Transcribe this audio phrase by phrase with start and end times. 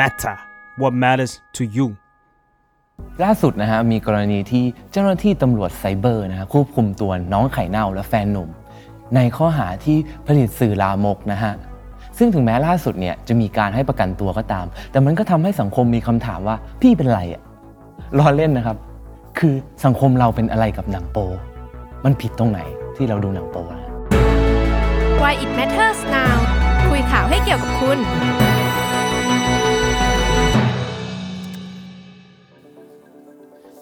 [0.00, 0.36] matter
[0.80, 1.88] what matters to you
[3.24, 8.48] ล่าสุดนะฮะมีกรณีที่เจ้าหน้าที่ตำรวจไซเบอร์นะฮะควบคุมตัวน้องไข่เน่าและแฟนหนุ่ม
[9.16, 9.96] ในข้อหาที่
[10.26, 11.52] ผลิตสื่อลามกนะฮะ
[12.18, 17.42] ซึ่งถึงแม้ล่าสุดเนี่ยจะมีการให้ประกันตัวก็ตาม แต่มันก็ทำให้สังคมมีคำถามว่าพี่เป็นไรอะ
[18.18, 18.76] ล้อเล่นนะครับ
[19.38, 19.54] คือ
[19.84, 21.18] สังคมเราเป็นอะไรกับหนังโป
[22.04, 22.60] มันผิดตรงไหน
[22.96, 23.90] ที่เราดูหนังโปนะ
[25.22, 26.36] Why it matters now
[26.88, 27.98] คุยข่าวให้เกี่ยวกับคุณ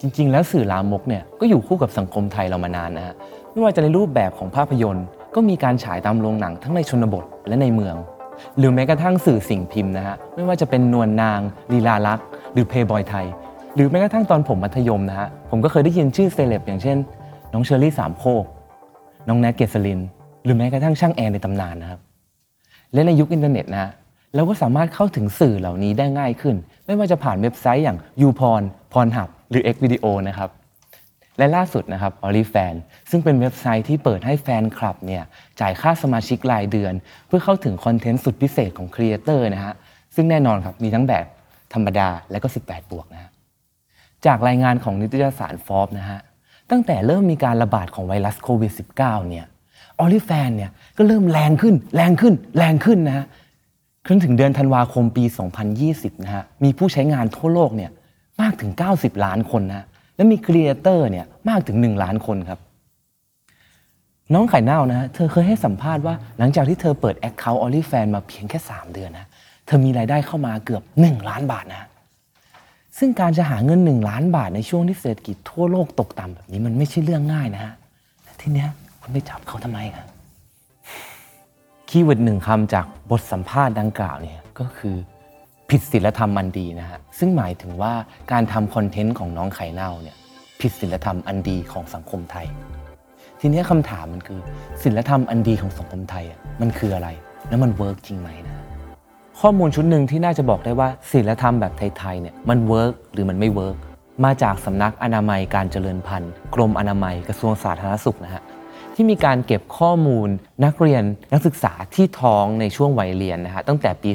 [0.07, 3.15] จริง ๆ แล้วสื่อลามกเนี่ยก็อยู่คู่กับสังคมไทยเรามานานนะฮะ
[3.53, 7.97] ไม่ว่าจะในรูปแบบของภาพยนตร์ ก็มีการฉายตามโรงหนังทั้งในชนบทและในเมือง
[8.59, 11.41] หรือแม้กระทั่งสื่อสิ่งพิมพ์นะฮะไม่ว่าจะเป็นนวลนาง
[11.73, 13.27] ลีลาลักษณ์หรือเพย์บอยไทย
[13.75, 16.97] หรือแม้กระทั่งตอนผมมัธยมนะฮะผมก็เคยได้ยินชื่อเซเลบอย่างเช่น
[17.53, 18.45] น้องเชอรี่สามโคก
[19.29, 20.01] น้องแนทเกษริน
[20.45, 22.01] หรือแม้กระทั่งช่างแอร์ในตำนานนะครับ
[22.93, 23.91] และในยุคอินเทอร์เน็ตนะฮะ
[24.35, 30.51] เราก็สามารถเข้าถึงสื่อเหล่านี้ได้ง่ายขึ้น ไม่ว่าจะผ่านเว็บไซต์อย่าง YouPorn Pornhub ห รือ X Video นะครับ
[31.39, 35.23] และล่าสุดนะครับ OnlyFans ซึ่งเป็นเว็บไซต์ที่เปิดให้แฟนคลับเนี่ย
[35.61, 36.95] จ่ายค่าสมาชิกรายเดือน
[37.27, 39.75] เพื่อเข้าถึงคอนเทนต์สุดพิเศษของครีเอเตอร์นะฮะ
[40.15, 41.27] ซึ่งแน่นอนครับมีทั้งแบบ
[41.75, 43.31] ธรรมดาและก็ 18 บวกนะฮะ
[44.27, 46.21] จากรายงานของนิตยสารฟอบนะฮะ
[46.71, 49.47] ตั้งแต่เริ่มมีการระบาดของไวรัสโควิด -19 เนี่ย
[50.01, 53.27] ออลิแฟนเนี่ยก็เริ่มแรงขึ้น แรงขึ้น แรงขึ้นนะฮะ
[54.09, 55.25] จนถึงเดือนธันวาคมปี
[55.75, 57.91] 2020 นะฮะ มีผู้ใช้งานทั่วโลกเนี่ย
[58.41, 59.85] มากถึง 90 ล้านคนนะ
[60.17, 62.59] และมีครีเอเตอร์เนี่ยมากถึง 1 ล้านคนครับ
[64.35, 69.27] น้องไข่เน่านะ เธอเคยให้สัมภาษณ์ว่าหลังจากที่เธอเปิด Account o n l y f a n มาเพียงแค่ 3 เดือนนะ
[69.67, 71.89] เธอมีรายได้เข้ามาเกือบ 1 ล้านบาทนะ
[72.99, 77.75] ซึ่งการจะหาเงิน 1 ล้านบาทในช่วงที่เศรษฐกิจทั่วโลกตกต่ำแบบนี้มันไม่ใช่เรื่องง่ายนะฮะ
[78.41, 78.69] ทีเนี้ย
[79.01, 80.07] คุณไปจับเขาทำไมครับ
[81.89, 84.97] keyword หนึ่งคำจากบทสัมภาษณ์ดังกล่าวเนี่ยก็คือ
[85.77, 87.93] ผิดศีลธรรมอันดีนะฮะซึ่งหมายถึงว่า
[88.33, 90.17] การทำคอนเทนต์ของน้องไข่เน่าเนี่ย
[90.61, 92.47] ผิดศีลธรรมอันดีของสังคมไทย
[93.41, 94.41] ทีนี้คำถามมันคือ
[94.83, 97.09] ศีลธรรมอันดีของสังคมไทยอะมันคืออะไร
[97.49, 98.55] แล้วมัน work จริงไหมนะ
[99.41, 103.77] ข้อมูลชุดหนึ่งที่น่าจะบอกได้ว่าศีลธรรมแบบไทยๆเนี่ยมัน work หรือมันไม่ work
[104.25, 108.43] มาจากสำนักอนามัยการเจริญพันธุ์ กรมอนามัยกระทรวงสาธารณสุขนะฮะ
[108.95, 110.29] ที่มีการเก็บข้อมูล
[110.65, 114.11] นักเรียนนักศึกษาที่ท้องในช่วงวัยเรียนนะฮะตั้งแต่ปี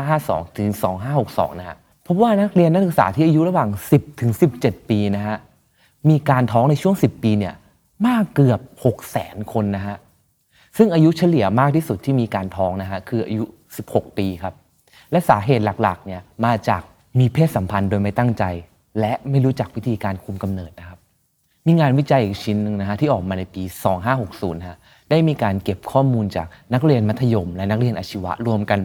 [0.00, 0.68] 2552 ถึง
[1.14, 4.30] 2562 นะฮะพบว่านักเรียนนักศึกษาที่อายุระหว่าง 10 ถึง
[4.60, 5.36] 17 ปีนะฮะ
[6.08, 7.54] มีการท้องในช่วง 10 ปีเนี่ย
[8.06, 9.96] มากเกือบ 6 0 0 0 0 คนนะฮะ
[10.76, 13.44] ซึ่งอายุเฉลี่ยมากที่สุดที่มีการท้องนะฮะคืออายุ
[13.82, 14.54] 16 ปีครับ
[15.10, 16.82] และสาเหตุหลักๆเนี่ยมาจาก
[17.18, 18.44] มีเพศสัมพันธ์โดยไม่ตั้งใจ
[19.00, 20.97] และไม่รู้จักวิธีการคุมกำเนิดนะครับ
[21.66, 23.62] มีงานวิจัยอีกชิ้นหนึ่งนะฮะที่ออกมาในปี
[24.14, 24.78] 2560 ฮะ
[25.10, 28.80] ได้มีการเก็บข้อมูลจากนักเรียนมัธยม และนักเรียนอาชีวะรวมกัน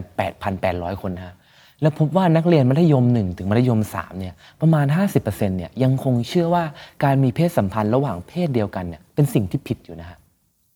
[0.48, 1.34] 8,800 คนนะฮะ
[1.82, 4.86] แล้วพบว่านักเรียนมัธยม 1 ถึงมัธยม 3 เนี่ย ประมาณ
[5.16, 6.64] 50%เนี่ยยังคงเชื่อว่า
[7.04, 10.18] การมีเพศสัมพันธ์ระหว่างเพศเดียวกันเนี่ยเป็นสิ่งที่ผิดอยู่นะฮะ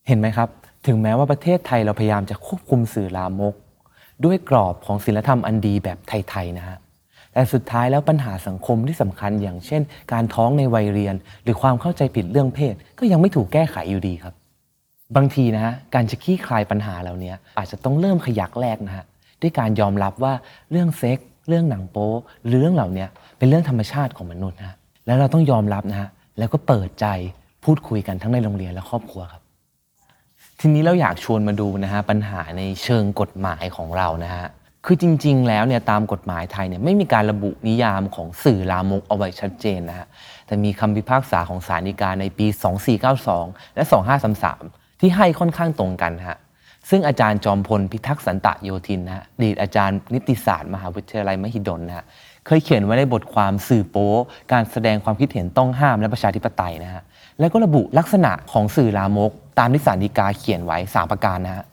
[0.08, 0.48] เห็นไหมครับ
[0.87, 3.54] ถึงแม้ว่าประเทศไทยเราพยายามจะควบคุมสื่อลามก
[4.25, 6.78] ด้วยกรอบของศีลธรรมอันดีแบบไทยๆนะฮะ
[7.38, 9.82] แต่สุดท้ายแล้วปัญหาสังคมที่สำคัญ อย่างเช่น
[10.12, 14.34] การท้องในวัยเรียน หรือความเข้าใจผิดเรื่องเพศ ก็ยังไม่ถูกแก้ไขอยู่ดีครับ
[15.16, 19.04] บางทีนะฮะการจะคลี่คลายปัญหาเหล่านี้อาจจะต้องเริ่มขยักแรกนะฮะ
[19.43, 20.32] ด้วยการยอมรับว่า
[20.71, 22.12] เรื่องเซ็กส์เรื่องหนังโป๊
[22.47, 23.06] หรือเรื่องเหล่านี้
[23.38, 24.76] เป็นเรื่องธรรมชาติของมนุษย์นะฮะ
[25.06, 27.06] แล้วเราต้องยอมรับนะฮะแล้วก็เปิดใจ
[27.65, 29.43] พูดคุยกันทั้งในโรงเรียนและครอบครัวครับ
[30.60, 34.47] ทีนี้เราอยากชวนมาดูนะฮะปัญหาในเชิงกฎหมายของเรานะฮะ
[34.87, 40.06] คือจริง ๆ แล้วเนี่ยตามกฎหมายไทยเนี่ยไม่มีการระบุนิยามของสื่อลามกเอาไว้ชัดเจนนะฮะ
[40.47, 42.47] แต่มีคำพิพากษาของศาลฎีกาในปี
[43.12, 43.83] 2492 และ
[44.43, 46.38] 2533 ที่ให้ค่อนข้างตรงกันฮะ
[46.91, 52.06] ซึ่งอาจารย์จอมพลพิทักษ์สันตะโยธินนะฮะอดีตอาจารย์นิติศาสตร์มหาวิทยาลัยมหิดลนะฮะ
[52.47, 54.15] เคยเขียนไว้ในบทความสื่อโป๊
[54.53, 57.03] การแสดงความคิดเห็นต้องห้ามและประชาธิปไตยนะฮะ
[57.41, 61.65] แล้วก็ระบุลักษณะของสื่อลามก ตามที่ศาลฎีกาเขียนไว้สามประการนะฮะ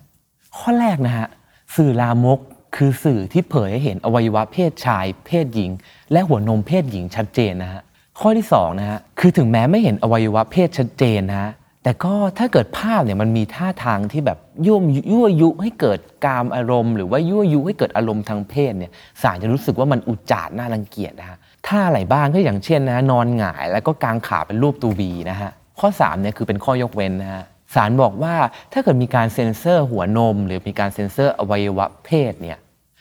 [0.57, 1.27] ข้อแรกนะฮะ
[1.75, 2.39] สื่อลามก
[2.75, 5.71] คือสื่อที่เผยให้เห็นอวัยวะเพศชาย เพศหญิง
[6.11, 7.81] และหัวนมเพศหญิงชัดเจนนะฮะ
[8.19, 11.51] ข้อที่สองนะฮะคือถึงแม้ไม่เห็นอวัยวะเพศชัดเจนนะ
[11.83, 14.79] แต่ก็ถ้าเกิดภาพเนี่ยมันมีท่าทางที่แบบยั่ว
[15.11, 18.91] ยั่วยุให้เกิดกามอารมณ์ หรือว่ายั่วยุให้เกิดอารมณ์ทางเพศเนี่ย
[19.21, 21.37] ศาลจะรู้สึกว่ามันอุจจาดน่ารังเกียจนะฮะ
[21.67, 27.43] ท่าอะไรบ้างก็อย่างเช่นนะนอนหงายแล้วก็กางขาเป็นรูปตูวีนะฮะข้อสามเนี่ยคือเป็นข้อยกเว้นนะฮะ
[27.75, 28.35] ศาลบอกว่า
[28.73, 32.57] ถ้าเกิดมีการเซ็นเซอร์หัวนม หรือมีการเซ็นเซอร์อวัยวะเพศเนี่ย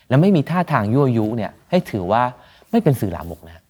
[0.08, 2.22] แล้วไม่มีท่าทางยั่วยุเนี่ยให้ถือว่า
[2.70, 3.62] ไม่เป็นสื่อลามกนะ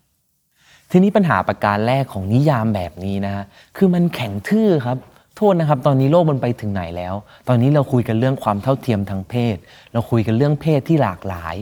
[0.91, 3.45] ทีนี้ปัญหาประการแรกของนิยามแบบนี้นะฮะ
[3.77, 4.99] คือมันแข็งทื่อครับ
[5.37, 7.15] โทษนะครับ ตอนนี้โลกมันไปถึงไหนแล้ว
[7.49, 9.57] ตอนนี้เราคุยกันเรื่องความเท่าเทียมทางเพศ
[9.93, 11.55] เราคุยกันเรื่องเพศที่หลากหลาย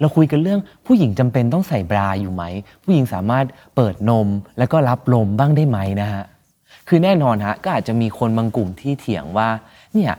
[0.00, 2.44] เราคุยกันเรื่องผู้หญิงจำเป็นต้องใส่บราอยู่ไหม
[2.84, 3.46] ผู้หญิงสามารถ
[3.76, 4.28] เปิดนม
[4.58, 6.24] แล้วก็รับลมบ้างได้ไหมนะฮะ
[6.88, 9.48] คือแน่นอนฮะก็อาจจะมีคนบางกลุ่มที่เถียงว่า
[9.92, 10.12] เนี่ย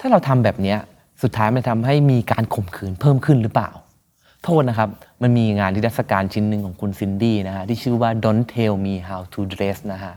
[0.00, 0.78] ถ้าเราทำแบบเนี้ย
[1.22, 3.70] สุดท้ายมันทำให้มีการข่มขืนเพิ่มขึ้นหรือเปล่า
[4.44, 4.88] โทษนะครับ
[5.22, 10.14] มันมีงานนิทรรศการชิ้นหนึ่งของคุณซินดี้นะฮะที่ชื่อว่า Don't Tell Me How to Dress นะฮะ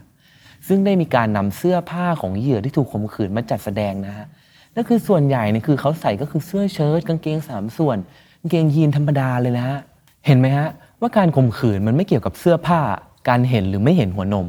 [0.68, 4.26] ซึ่งได้มีการนำเสื้อผ้าของเหยื่อที่ถูกข่มขืนมาจัดแสดงนะฮะ
[4.74, 7.96] นั่นคือส่วนใหญ่เนี่ยคือเขาใส่ก็คือเสื้อเชิ้ตกางเกงสามส่วน
[8.40, 9.78] กางเกงยีนธรรมดาเลยนะฮะ
[10.26, 10.68] เห็นไหมฮะ
[11.00, 12.80] ว่าการข่มขืนมันไม่เกี่ยวกับเสื้อผ้า
[13.28, 14.46] การเห็นหรือไม่เห็นหัวนม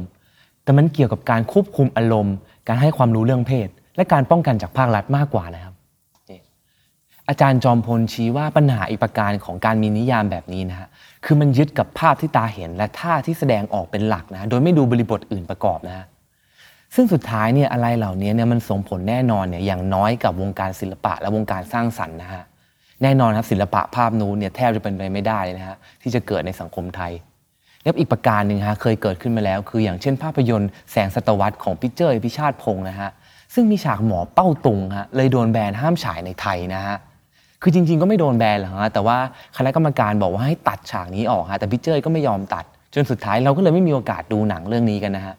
[0.64, 2.34] แต่มันเกี่ยวกับการควบคุมอารมณ์
[2.68, 5.73] การให้ความรู้เรื่องเพศ และการป้องกันจากภาครัฐมากกว่านะครับ
[7.28, 10.88] อาจารย์จอมพลชี้ว่าปัญหาอีกประการของการมีนิยามแบบนี้นะฮะ
[11.24, 16.06] คือมันยึดกับภาพที่ตาเห็นและท่าที่แสดงออกเป็นหลักนะโดยไม่ดูบริบทอื่นประกอบนะฮะ
[16.94, 22.42] ซึ่งสุดท้ายเนี่ยอะไรเหล่านี้เนี่ยมันส่งผลแน่นอนเนี่ยอย่างน้อยกับวงการศิลปะและวงการสร้างสรรค์นะฮะ
[23.02, 27.12] แน่นอนครับศิลปะภาพนู้นเนี่ยแทบจะเป็นไปไม่ได้เลยนะฮะที่จะเกิดในสังคมไทย
[27.82, 33.10] แล้วอีกประการหนึ่งฮะเคยเกิดขึ้นมาแล้ว คืออย่างเช่นภาพยนตร์แสงสตวรรษของพิเจอร์พิชาติพงศ์นะฮะ
[33.54, 36.96] ซึ่งมีฉากหมอเป้าตุงฮะเลยโดนแบนห้ามฉายในไทยนะฮะ
[37.66, 39.18] คือจริง ๆ ก็ไม่โดนแบนหรอกฮะแต่ว่า
[39.56, 42.64] คณะกรรมการบอกว่าให้ตัดฉากนี้ออกฮะแต่พิเจอร์ก็ไม่ยอมตัด
[42.94, 45.34] จนสุดท้ายเราก็เลยไม่มีโอกาสดูหนังเรื่องนี้กันนะฮะ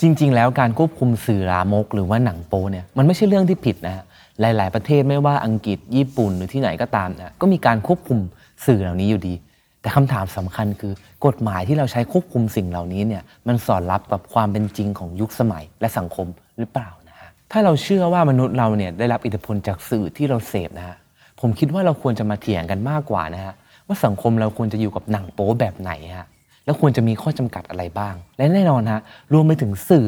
[0.00, 4.04] จริง ๆ แล้วการควบคุมสื่อลามก หรือว่าหนังโปเนี่ยมันไม่ใช่เรื่องที่ผิดนะฮะ
[4.40, 8.18] หลาย ๆ ประเทศไม่ว่าอังกฤษญี่ปุ่นหรือที่ไหนก็ตามนะก็มีการควบคุม
[8.66, 9.34] สื่อเหล่านี้อยู่ดี
[9.80, 10.92] แต่คำถามสำคัญคือ
[11.26, 16.26] กฎหมายที่เราใช้ควบคุมสิ่งเหล่านี้เนี่ยมันสอดรับกับความเป็นจริงของยุคสมัยและสังคม
[16.58, 20.96] หรือเปล่านะฮะถ้าเราเชื่อว่ามนุษย์เราเนี่ยได้รับอิทธิพลจากสื่อที่เราเสพนะฮะ
[21.40, 23.54] ผมคิดว่าเราควรจะมาเถียงกันมากกว่านะฮะ
[23.86, 26.26] ว่าสังคมเราควรจะอยู่กับหนังโป๊แบบไหนฮะ
[26.64, 29.00] แล้วควรจะมีข้อจำกัดอะไรบ้าง และแน่นอนฮะ
[29.32, 30.06] รวมไปถึงสื่อ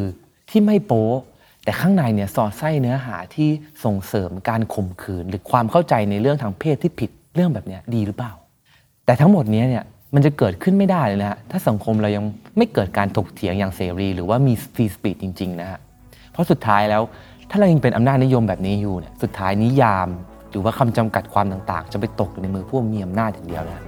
[0.51, 1.09] ที่ไม่โป๊
[1.65, 3.49] แต่ข้างในเนี่ยสอดไส้เนื้อหาที่
[3.85, 8.33] ส่งเสริมการข่มขืน หรือความเข้าใจในเรื่องทางเพศที่ผิดเรื่องแบบนี้ดีหรือเปล่า
[9.07, 12.25] แต่ทั้งหมดนี้เนี่ยมันจะเกิดขึ้นไม่ได้เลยนะฮะถ้าสังคมเรายัง
[12.57, 15.81] ไม่เกิดการถกเถียงอย่างเสรี หรือว่ามีฟรีสปีดจริงๆนะฮะ
[16.33, 17.03] เพราะสุดท้ายแล้ว
[17.51, 20.09] ถ้าเรายังเป็นอำนาจนิยมแบบนี้อยู่เนี่ยสุดท้ายนิยาม
[20.53, 23.83] หรือว่าคำจำกัดความต่างๆ จะไปตกในมือผู้มีอำนาจอย่างเดียวนะ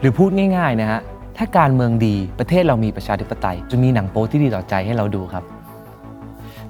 [0.00, 1.00] หรือพูดง่าย ๆ นะฮะ
[1.36, 5.44] ถ้าการเมืองดีประเทศเรามีประชาธิปไตยจะมีหนังโป๊ที่ดีต่อใจให้เราดูครับ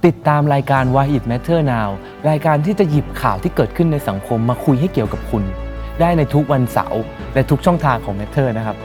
[0.07, 1.89] ติดตามรายการ Why It Matter Now
[2.31, 5.43] รายการที่จะหยิบข่าวที่เกิดขึ้นในสังคมมาคุยให้เกี่ยวกับคุณ
[6.01, 7.03] ได้ในทุกวันเสาร์
[7.35, 8.77] และทุกช่องทางของ Matter นะครับ